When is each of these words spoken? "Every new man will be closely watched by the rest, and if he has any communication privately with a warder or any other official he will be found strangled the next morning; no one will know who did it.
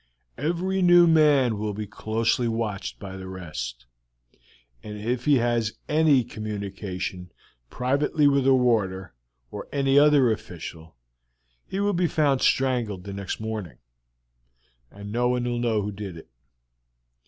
"Every 0.39 0.81
new 0.81 1.05
man 1.05 1.59
will 1.59 1.75
be 1.75 1.85
closely 1.85 2.47
watched 2.47 2.97
by 2.97 3.17
the 3.17 3.27
rest, 3.27 3.85
and 4.81 4.97
if 4.97 5.25
he 5.25 5.35
has 5.35 5.77
any 5.87 6.23
communication 6.23 7.31
privately 7.69 8.27
with 8.27 8.47
a 8.47 8.55
warder 8.55 9.13
or 9.51 9.67
any 9.71 9.99
other 9.99 10.31
official 10.31 10.95
he 11.67 11.79
will 11.79 11.93
be 11.93 12.07
found 12.07 12.41
strangled 12.41 13.03
the 13.03 13.13
next 13.13 13.39
morning; 13.39 13.77
no 14.91 15.29
one 15.29 15.43
will 15.43 15.59
know 15.59 15.83
who 15.83 15.91
did 15.91 16.17
it. 16.17 16.29